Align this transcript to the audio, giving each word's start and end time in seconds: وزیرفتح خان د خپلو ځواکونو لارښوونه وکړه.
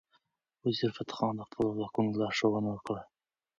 وزیرفتح 0.65 1.13
خان 1.17 1.33
د 1.37 1.41
خپلو 1.47 1.69
ځواکونو 1.77 2.17
لارښوونه 2.19 2.69
وکړه. 2.71 3.01